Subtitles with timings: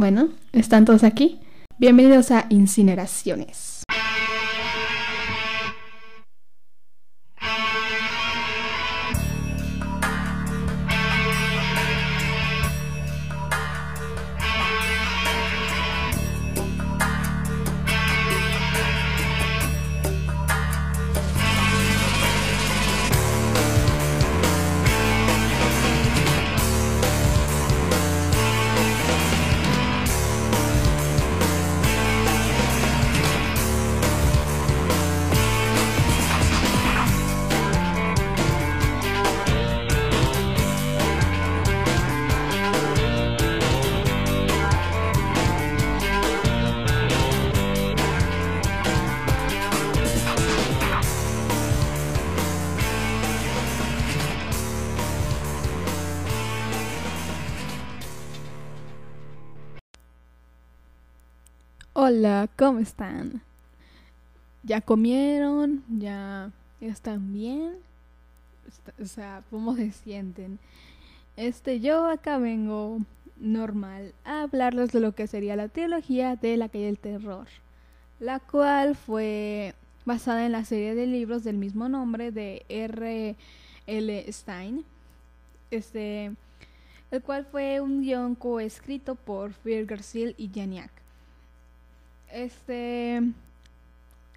[0.00, 1.40] Bueno, ¿están todos aquí?
[1.76, 3.79] Bienvenidos a Incineraciones.
[62.12, 63.40] Hola, ¿cómo están?
[64.64, 65.84] ¿Ya comieron?
[65.88, 67.74] ¿Ya están bien?
[69.00, 70.58] O sea, ¿cómo se sienten?
[71.36, 72.98] Este, yo acá vengo
[73.38, 77.46] normal a hablarles de lo que sería la teología de la calle del terror,
[78.18, 83.36] la cual fue basada en la serie de libros del mismo nombre de R.
[83.86, 84.32] L.
[84.32, 84.84] Stein,
[85.70, 86.32] este,
[87.12, 90.99] el cual fue un guion coescrito por Pierre García y Janiak.
[92.32, 93.22] Este,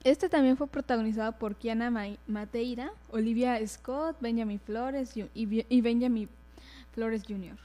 [0.04, 6.30] este también fue protagonizado por Kiana Mateira, Olivia Scott, Benjamin Flores y Benjamin
[6.94, 7.58] Flores Jr.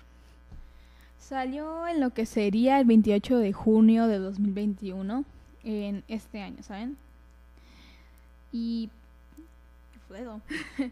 [1.19, 5.25] Salió en lo que sería el 28 de junio de 2021,
[5.65, 6.97] en este año, ¿saben?
[8.53, 8.91] Y...
[10.07, 10.41] Fuego.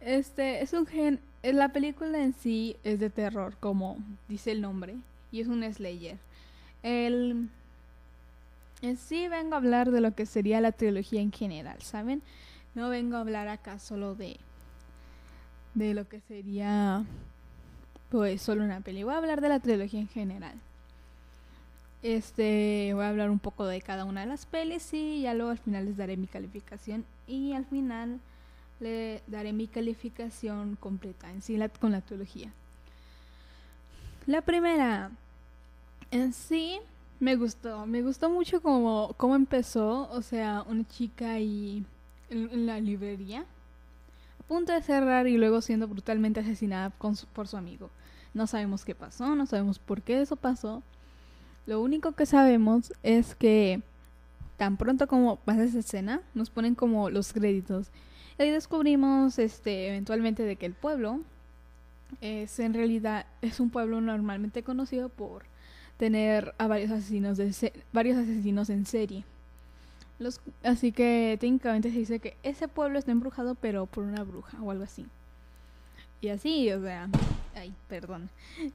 [0.00, 1.20] Este, es un gen...
[1.42, 4.94] La película en sí es de terror, como dice el nombre,
[5.32, 6.18] y es un Slayer.
[6.82, 7.48] El
[8.96, 12.22] sí vengo a hablar de lo que sería la trilogía en general, ¿saben?
[12.74, 14.38] No vengo a hablar acá solo de
[15.74, 17.04] de lo que sería
[18.10, 19.02] pues solo una peli.
[19.02, 20.54] Voy a hablar de la trilogía en general.
[22.02, 25.50] Este, voy a hablar un poco de cada una de las pelis y ya luego
[25.50, 28.20] al final les daré mi calificación y al final
[28.80, 32.52] le daré mi calificación completa en sí con la trilogía.
[34.26, 35.10] La primera
[36.10, 36.80] en sí
[37.20, 41.84] me gustó, me gustó mucho como cómo empezó, o sea, una chica y
[42.30, 43.44] en, la librería
[44.40, 47.90] a punto de cerrar y luego siendo brutalmente asesinada por su amigo.
[48.34, 50.82] No sabemos qué pasó, no sabemos por qué eso pasó.
[51.66, 53.82] Lo único que sabemos es que
[54.56, 57.88] tan pronto como pasa esa escena, nos ponen como los créditos.
[58.38, 61.20] Y ahí descubrimos este eventualmente de que el pueblo
[62.20, 65.44] es en realidad es un pueblo normalmente conocido por
[65.98, 69.24] tener a varios asesinos de varios asesinos en serie.
[70.18, 74.60] Los, así que técnicamente se dice que ese pueblo está embrujado pero por una bruja
[74.62, 75.06] o algo así.
[76.20, 77.08] Y así, o sea,
[77.54, 78.28] ay, perdón.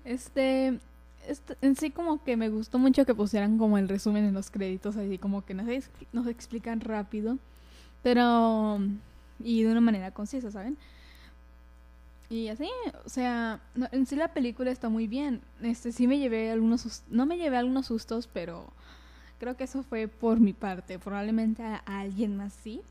[0.05, 0.79] Este,
[1.27, 4.49] este, en sí como que me gustó mucho que pusieran como el resumen en los
[4.49, 5.67] créditos, así como que nos,
[6.13, 7.37] nos explican rápido,
[8.01, 8.79] pero
[9.39, 10.77] y de una manera concisa, ¿saben?
[12.33, 12.67] Y así,
[13.05, 13.59] o sea,
[13.91, 15.41] en sí la película está muy bien.
[15.61, 18.73] Este sí me llevé algunos no me llevé algunos sustos, pero
[19.37, 22.81] creo que eso fue por mi parte, probablemente a, alguien más sí.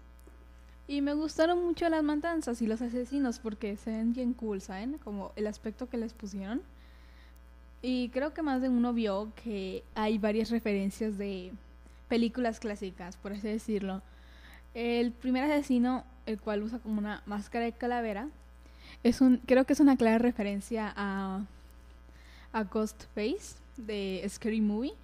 [0.87, 4.99] Y me gustaron mucho las matanzas y los asesinos porque se ven bien cool, ¿saben?
[4.99, 6.63] Como el aspecto que les pusieron.
[7.83, 11.51] Y creo que más de uno vio que hay varias referencias de
[12.07, 14.03] películas clásicas, por así decirlo.
[14.73, 18.29] El primer asesino, el cual usa como una máscara de calavera,
[19.03, 21.41] es un, creo que es una clara referencia a,
[22.53, 24.95] a Ghostface de Scary Movie.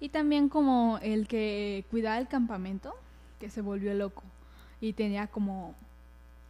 [0.00, 2.94] Y también como el que cuidaba el campamento,
[3.40, 4.22] que se volvió loco
[4.80, 5.74] y tenía como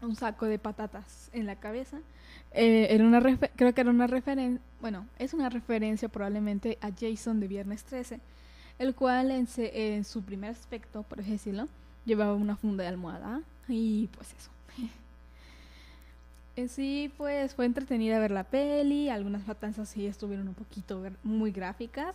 [0.01, 1.99] un saco de patatas en la cabeza.
[2.53, 7.41] Eh, era una creo que era una referencia, bueno, es una referencia probablemente a Jason
[7.41, 8.21] de Viernes 13,
[8.79, 11.69] el cual en, en su primer aspecto, por así decirlo,
[12.05, 14.51] llevaba una funda de almohada y pues eso.
[16.57, 21.51] En sí, pues fue entretenida ver la peli, algunas matanzas sí estuvieron un poquito muy
[21.51, 22.15] gráficas,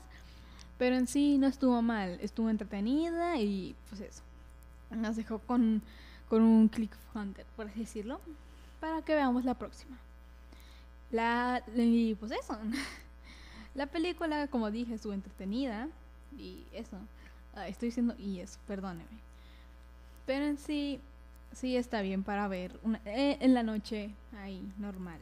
[0.77, 4.24] pero en sí no estuvo mal, estuvo entretenida y pues eso.
[4.91, 5.81] Nos dejó con,
[6.30, 8.21] con un click hunter, por así decirlo,
[8.80, 9.97] para que veamos la próxima.
[11.12, 12.57] La, y pues eso.
[13.75, 15.88] La película, como dije, estuvo entretenida
[16.38, 16.97] y eso.
[17.68, 19.06] Estoy diciendo y eso, perdóneme.
[20.25, 21.00] Pero en sí,
[21.53, 24.11] Sí, está bien para ver eh, en la noche
[24.41, 25.19] ahí, normal.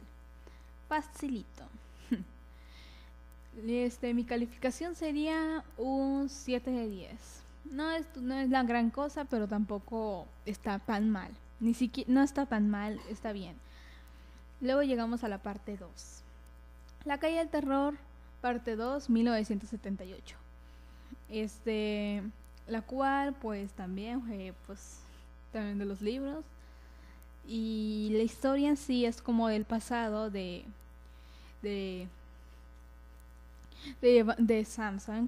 [0.88, 1.64] Facilito.
[3.66, 7.42] Este, mi calificación sería un 7 de 10.
[7.72, 11.32] No es, no es la gran cosa, pero tampoco está tan mal.
[11.58, 13.56] Ni siquiera, no está tan mal, está bien.
[14.60, 16.22] Luego llegamos a la parte 2.
[17.04, 17.96] La calle del terror,
[18.40, 20.36] parte 2, 1978.
[21.30, 22.22] Este,
[22.68, 25.00] la cual pues también fue pues
[25.52, 26.44] también de los libros.
[27.46, 30.64] Y la historia en sí es como del pasado de
[31.62, 32.08] de
[34.00, 34.66] de, de.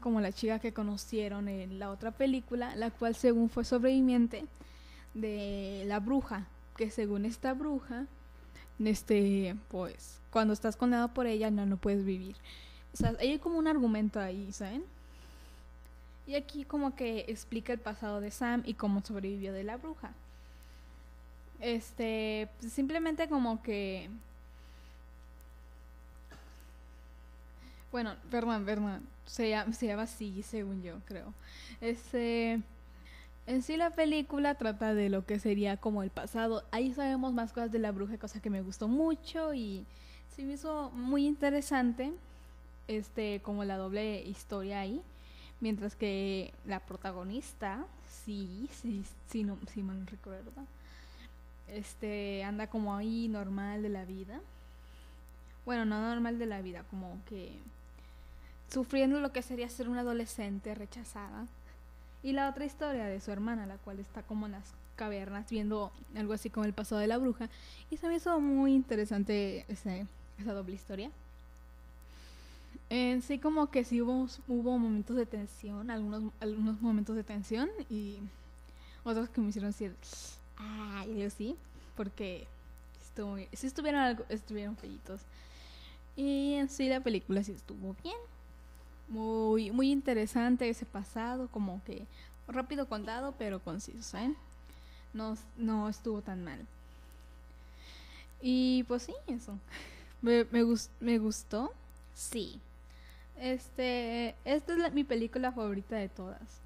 [0.00, 4.44] Como la chica que conocieron en la otra película, la cual según fue sobreviviente
[5.14, 6.46] de la bruja,
[6.76, 8.06] que según esta bruja,
[8.78, 12.36] este, pues, cuando estás condenado por ella, no, no puedes vivir.
[12.92, 14.84] O sea, hay como un argumento ahí, ¿saben?
[16.26, 20.12] Y aquí como que explica el pasado de Sam y cómo sobrevivió de la bruja.
[21.60, 24.08] Este, pues, simplemente como que
[27.92, 29.02] Bueno, perdón, perdón.
[29.26, 31.32] Se llama, se llama así, según yo, creo.
[31.80, 32.60] Este.
[33.46, 36.62] En sí la película trata de lo que sería como el pasado.
[36.70, 39.84] Ahí sabemos más cosas de la bruja, cosa que me gustó mucho y
[40.36, 42.12] se me hizo muy interesante.
[42.86, 45.02] Este, como la doble historia ahí.
[45.60, 47.84] Mientras que la protagonista,
[48.24, 50.50] sí, sí, sí, no, sí me recuerdo.
[51.68, 54.40] Este, anda como ahí normal de la vida.
[55.66, 57.52] Bueno, no normal de la vida, como que
[58.70, 61.46] sufriendo lo que sería ser una adolescente rechazada.
[62.22, 65.90] Y la otra historia de su hermana, la cual está como en las cavernas viendo
[66.14, 67.48] algo así como el pasado de la bruja.
[67.90, 70.06] Y se me hizo muy interesante ese,
[70.38, 71.10] esa doble historia.
[72.90, 74.28] En sí como que sí hubo,
[74.78, 78.18] momentos de tensión, algunos, algunos momentos de tensión y
[79.04, 79.94] otros que me hicieron decir,
[80.58, 81.56] ah, yo sí,
[81.96, 82.46] porque
[83.00, 85.20] estuvo, si estuvieron algo, estuvieron feitos.
[86.16, 88.16] Y en sí la película sí estuvo bien
[89.10, 92.06] muy, muy interesante ese pasado, como que
[92.48, 94.34] rápido contado, pero conciso, ¿eh?
[95.12, 96.66] No, no estuvo tan mal.
[98.40, 99.58] Y pues sí, eso.
[100.22, 100.62] Me, me,
[101.00, 101.72] me gustó.
[102.14, 102.60] Sí.
[103.40, 106.60] Este, esta es mi película favorita de todas.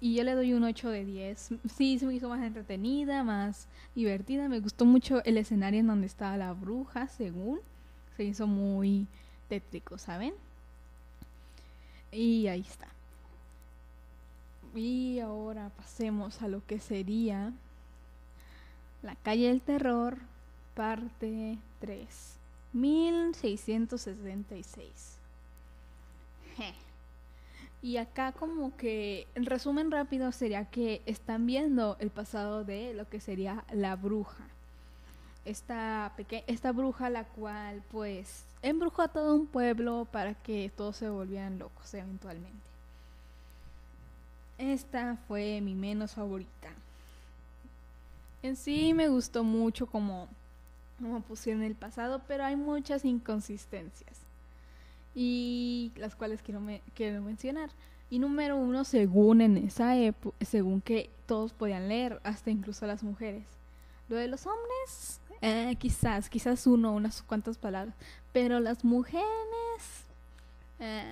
[0.00, 1.50] Y yo le doy un 8 de 10.
[1.74, 4.48] Sí, se me hizo más entretenida, más divertida.
[4.48, 7.60] Me gustó mucho el escenario en donde estaba la bruja, según.
[8.16, 9.06] Se hizo muy
[9.48, 10.32] tétrico, ¿saben?
[12.12, 12.88] Y ahí está.
[14.74, 17.52] Y ahora pasemos a lo que sería
[19.02, 20.16] La calle del terror,
[20.74, 22.38] parte 3.
[22.72, 25.19] 1666.
[27.82, 33.08] Y acá como que, en resumen rápido, sería que están viendo el pasado de lo
[33.08, 34.44] que sería la bruja.
[35.46, 36.12] Esta,
[36.46, 41.58] esta bruja la cual pues embrujó a todo un pueblo para que todos se volvieran
[41.58, 42.58] locos eventualmente.
[44.58, 46.68] Esta fue mi menos favorita.
[48.42, 50.28] En sí me gustó mucho como,
[50.98, 54.29] como pusieron el pasado, pero hay muchas inconsistencias.
[55.14, 56.60] Y las cuales quiero,
[56.94, 57.70] quiero mencionar.
[58.10, 63.02] Y número uno, según en esa época, según que todos podían leer, hasta incluso las
[63.02, 63.44] mujeres.
[64.08, 67.94] Lo de los hombres, eh, quizás, quizás uno, unas cuantas palabras.
[68.32, 69.24] Pero las mujeres...
[70.80, 71.04] Eh,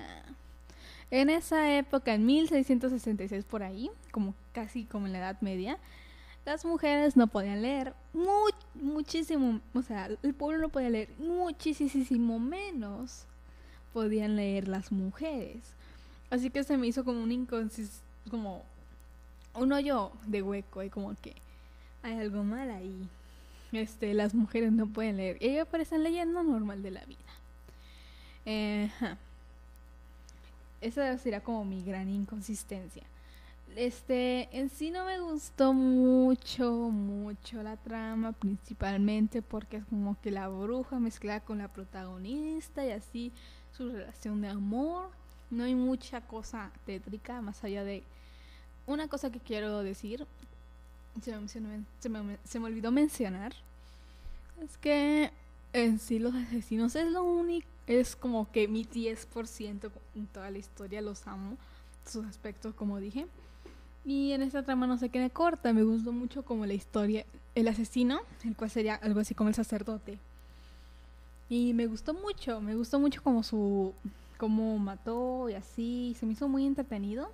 [1.11, 5.79] en esa época, en 1666 por ahí, como casi como en la Edad Media,
[6.45, 7.93] las mujeres no podían leer
[8.75, 13.25] muchísimo, o sea, el pueblo no podía leer muchísimo menos
[13.93, 15.61] podían leer las mujeres.
[16.29, 17.93] Así que se me hizo como un inconsist
[18.29, 18.63] como
[19.55, 21.33] un hoyo de hueco y como que
[22.03, 23.09] hay algo mal ahí
[23.71, 25.37] este, las mujeres no pueden leer.
[25.39, 27.19] Ellos parecen leyendo normal de la vida.
[28.45, 28.89] Eh,
[30.81, 33.03] Esa sería como mi gran inconsistencia.
[33.75, 40.31] Este, en sí no me gustó mucho, mucho la trama, principalmente porque es como que
[40.31, 43.31] la bruja mezclada con la protagonista y así
[43.71, 45.09] su relación de amor.
[45.49, 48.03] No hay mucha cosa tétrica más allá de
[48.85, 50.25] una cosa que quiero decir
[51.21, 53.53] se me, se me, olvidó mencionar
[54.61, 55.31] es que
[55.73, 60.57] en sí los asesinos es lo único, es como que mi 10% en toda la
[60.57, 61.57] historia, los amo,
[62.05, 63.27] sus aspectos como dije.
[64.05, 67.25] Y en esta trama no se quede corta, me gustó mucho como la historia,
[67.55, 70.17] el asesino, el cual sería algo así como el sacerdote.
[71.49, 73.93] Y me gustó mucho, me gustó mucho como su,
[74.37, 77.31] como mató y así, se me hizo muy entretenido.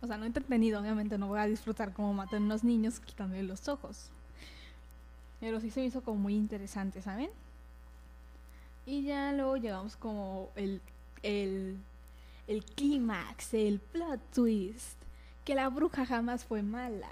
[0.00, 3.68] O sea, no entretenido, obviamente no voy a disfrutar como matan unos niños quitándole los
[3.68, 4.10] ojos.
[5.40, 7.30] Pero sí se me hizo como muy interesante, ¿saben?
[8.86, 10.80] Y ya luego llegamos como el
[11.26, 11.76] el,
[12.46, 14.96] el clímax, el plot twist,
[15.46, 17.08] que la bruja jamás fue mala.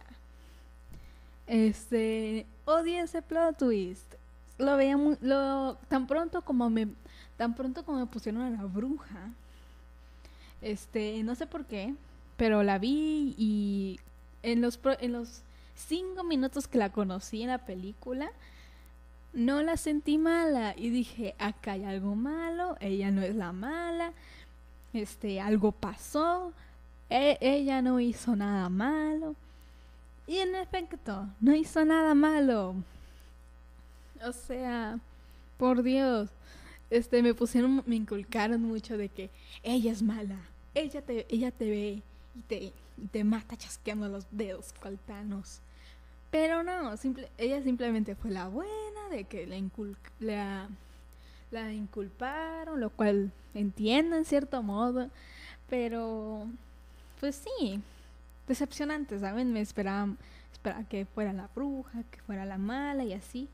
[1.47, 4.15] Este, odio ese plot twist.
[4.59, 6.89] Lo veía muy, lo, tan pronto como me,
[7.37, 9.31] tan pronto como me pusieron a la bruja.
[10.61, 11.95] Este, no sé por qué,
[12.37, 14.01] pero la vi y
[14.43, 15.43] en los, en los
[15.77, 18.31] cinco minutos que la conocí en la película,
[19.33, 24.13] no la sentí mala y dije, acá hay algo malo, ella no es la mala,
[24.93, 26.53] este, algo pasó,
[27.15, 29.37] e, ella no hizo nada malo.
[30.27, 32.75] Y en efecto, no hizo nada malo.
[34.27, 34.99] O sea,
[35.57, 36.31] por Dios,
[36.91, 39.31] este, me pusieron, me inculcaron mucho de que
[39.63, 40.39] ella es mala,
[40.75, 42.03] ella te, ella te ve
[42.35, 42.73] y te,
[43.13, 45.61] te mata chasqueando los dedos, cualtanos.
[46.31, 49.47] Pero no, simple, ella simplemente fue la buena de que
[50.19, 50.69] la,
[51.53, 55.11] la, inculparon, lo cual entiendo en cierto modo,
[55.69, 56.49] pero
[57.21, 57.81] pues sí,
[58.47, 59.53] decepcionante, ¿saben?
[59.53, 60.09] Me esperaba,
[60.89, 63.49] que fuera la bruja, que fuera la mala y así.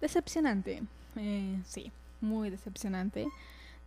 [0.00, 0.82] Decepcionante,
[1.16, 3.28] eh, sí, muy decepcionante.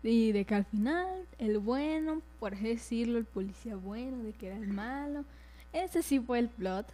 [0.04, 4.48] Y de que al final el bueno, por así decirlo, el policía bueno, de que
[4.48, 5.26] era el malo,
[5.74, 6.88] ese sí fue el plot.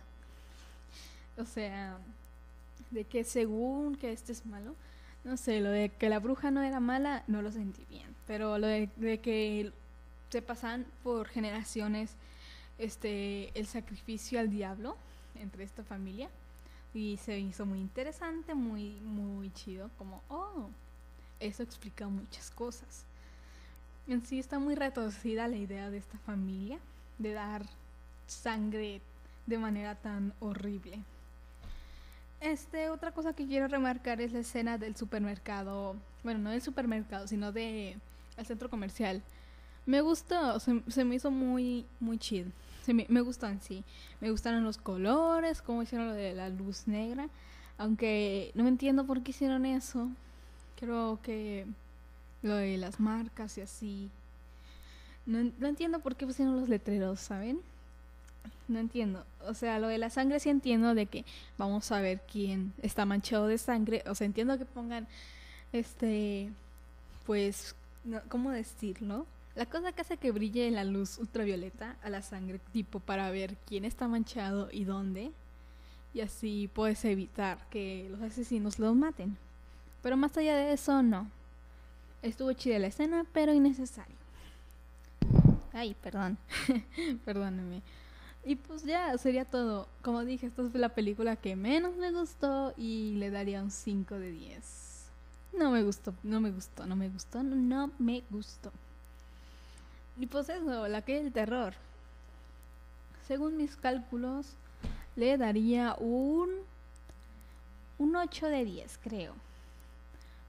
[1.38, 1.98] O sea,
[2.92, 4.76] de que según que este es malo,
[5.24, 8.16] no sé, lo de que la bruja no era mala, no lo sentí bien.
[8.26, 8.90] Pero lo de,
[9.22, 9.72] que
[10.30, 12.12] se pasan por generaciones
[12.78, 14.96] este el sacrificio al diablo
[15.36, 16.30] entre esta familia
[16.94, 20.70] y se hizo muy interesante, muy muy chido, como oh,
[21.40, 23.04] eso explica muchas cosas.
[24.08, 26.80] En sí está muy retorcida la idea de esta familia
[27.18, 27.66] de dar
[28.26, 29.02] sangre
[29.46, 31.00] de manera tan horrible.
[32.40, 35.96] Este, otra cosa que quiero remarcar es la escena del supermercado.
[36.24, 37.98] Bueno, no del supermercado, sino de
[38.38, 39.24] el centro comercial.
[39.88, 42.52] Me gustó, se, me hizo muy, muy chido.
[42.86, 43.84] me, me, gustó en sí.
[44.22, 47.28] Me gustaron los colores, cómo hicieron lo de la luz negra.
[47.80, 50.10] Aunque no entiendo por qué hicieron eso.
[50.80, 51.66] Creo que
[52.44, 54.12] lo de las marcas y así.
[55.26, 57.60] No entiendo por qué pusieron los letreros, ¿saben?
[58.68, 59.26] no entiendo.
[59.46, 61.26] O sea, lo de la sangre sí entiendo de que
[61.58, 64.04] vamos a ver quién está manchado de sangre.
[64.08, 65.08] O sea, entiendo que pongan,
[65.74, 66.50] este,
[67.26, 67.76] pues,
[68.30, 69.26] ¿cómo decirlo?
[69.58, 73.58] La cosa que hace que brille la luz ultravioleta a la sangre, tipo para ver
[73.66, 75.32] quién está manchado y dónde.
[76.14, 79.36] Y así puedes evitar que los asesinos los maten.
[80.04, 81.28] Pero más allá de eso, no.
[82.22, 84.16] Estuvo chida la escena, pero innecesario.
[85.74, 86.38] Ay, perdón.
[87.26, 87.82] Perdóneme.
[88.46, 89.88] Y pues ya, sería todo.
[90.04, 94.20] Como dije, esta fue la película que menos me gustó y le daría un 5
[94.20, 95.10] de 10.
[95.58, 98.72] No me gustó, no me gustó, no me gustó, no, me gustó.
[100.20, 101.74] Y pues eso, la que es el terror.
[103.28, 104.56] Según mis cálculos,
[105.16, 106.50] le daría un
[107.98, 109.34] un 8 de 10, creo.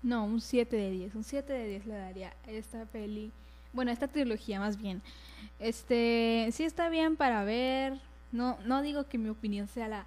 [0.02, 1.14] No, un 7 de 10.
[1.14, 3.32] Un 7 de 10 le daría esta peli.
[3.72, 5.02] Bueno, esta trilogía más bien.
[5.58, 7.98] Este, sí está bien para ver.
[8.32, 10.06] No, no digo que mi opinión sea la,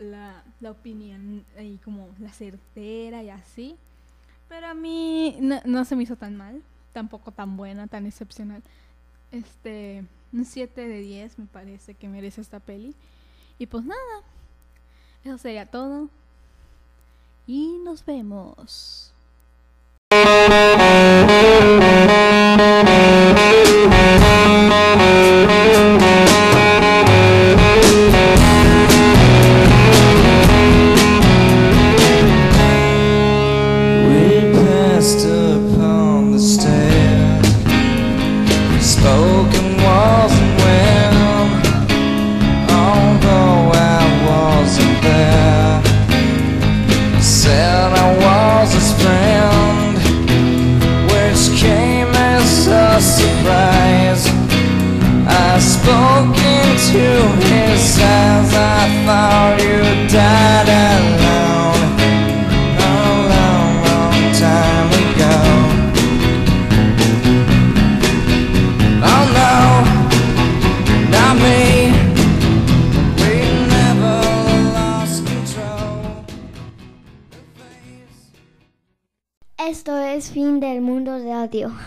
[0.00, 3.76] la, la, opinión ahí como la certera y así.
[4.48, 6.62] Pero a mí no, se me hizo tan mal.
[6.92, 8.62] Tampoco tan buena, tan excepcional.
[9.32, 12.94] Este, un 7 de 10 me parece que merece esta peli.
[13.58, 14.22] Y pues nada.
[15.24, 16.08] Eso sería todo.
[17.46, 19.12] Y nos vemos.
[79.70, 81.70] Esto es fin del mundo de audio.